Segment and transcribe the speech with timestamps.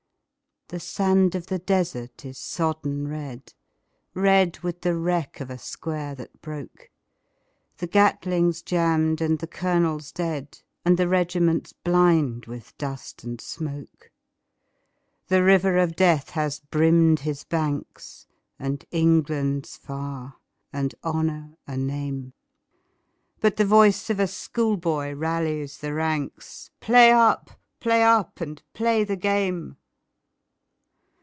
[0.73, 3.53] The sand of the desert is sodden red,
[4.13, 6.89] Red with the wreck of a square that broke;
[7.79, 14.11] The Gatling's jammed and the colonel dead, And the regiment blind with dust and smoke.
[15.27, 18.25] The river of death has brimmed his banks,
[18.57, 20.37] And England's far,
[20.71, 22.31] and Honour a name,
[23.41, 27.51] But the voice of schoolboy rallies the ranks, "Play up!
[27.81, 28.39] play up!
[28.39, 29.75] and play the game!"